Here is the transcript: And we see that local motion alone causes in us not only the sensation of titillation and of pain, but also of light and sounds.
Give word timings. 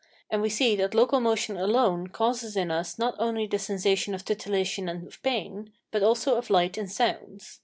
And 0.31 0.41
we 0.41 0.49
see 0.49 0.75
that 0.77 0.95
local 0.95 1.19
motion 1.19 1.57
alone 1.57 2.07
causes 2.07 2.57
in 2.57 2.71
us 2.71 2.97
not 2.97 3.13
only 3.19 3.45
the 3.45 3.59
sensation 3.59 4.15
of 4.15 4.25
titillation 4.25 4.89
and 4.89 5.05
of 5.05 5.21
pain, 5.21 5.73
but 5.91 6.01
also 6.01 6.39
of 6.39 6.49
light 6.49 6.75
and 6.75 6.91
sounds. 6.91 7.59